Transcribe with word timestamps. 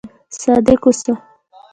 صادق 0.41 0.81
اوسئ 0.87 1.11